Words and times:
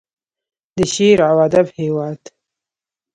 د 0.77 0.79
شعر 0.93 1.19
او 1.29 1.35
ادب 1.47 1.67
هیواد. 1.79 2.21